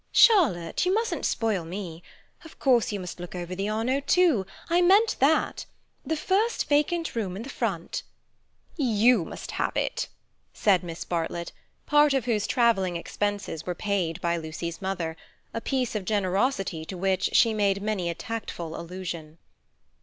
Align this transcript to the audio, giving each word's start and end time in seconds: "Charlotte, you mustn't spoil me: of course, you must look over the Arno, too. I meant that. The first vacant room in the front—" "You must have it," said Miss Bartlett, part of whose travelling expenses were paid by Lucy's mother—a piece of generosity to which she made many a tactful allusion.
"Charlotte, 0.11 0.83
you 0.83 0.91
mustn't 0.91 1.27
spoil 1.27 1.63
me: 1.63 2.01
of 2.43 2.57
course, 2.57 2.91
you 2.91 2.99
must 2.99 3.19
look 3.19 3.35
over 3.35 3.53
the 3.53 3.69
Arno, 3.69 3.99
too. 3.99 4.47
I 4.67 4.81
meant 4.81 5.15
that. 5.19 5.67
The 6.03 6.15
first 6.17 6.67
vacant 6.67 7.15
room 7.15 7.35
in 7.35 7.43
the 7.43 7.49
front—" 7.51 8.01
"You 8.75 9.23
must 9.23 9.51
have 9.51 9.77
it," 9.77 10.07
said 10.53 10.83
Miss 10.83 11.03
Bartlett, 11.03 11.51
part 11.85 12.15
of 12.15 12.25
whose 12.25 12.47
travelling 12.47 12.95
expenses 12.95 13.67
were 13.67 13.75
paid 13.75 14.19
by 14.21 14.37
Lucy's 14.37 14.81
mother—a 14.81 15.61
piece 15.61 15.93
of 15.93 16.05
generosity 16.05 16.83
to 16.85 16.97
which 16.97 17.29
she 17.33 17.53
made 17.53 17.83
many 17.83 18.09
a 18.09 18.15
tactful 18.15 18.75
allusion. 18.75 19.37